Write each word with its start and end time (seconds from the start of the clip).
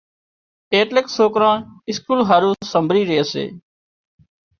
ايٽليڪ 0.73 1.07
سوڪران 1.17 1.59
اسڪول 1.89 2.19
هارُو 2.29 2.51
سمڀرِي 2.71 3.03
ري 3.09 3.17
سي۔ 3.31 3.45